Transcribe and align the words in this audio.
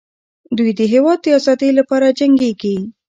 دوی 0.57 0.71
د 0.79 0.81
هېواد 0.93 1.19
د 1.23 1.27
ازادۍ 1.37 1.69
لپاره 1.79 2.15
جنګېږي. 2.19 2.75